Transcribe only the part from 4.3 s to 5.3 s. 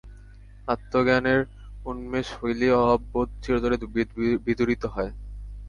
বিদূরিত হয়।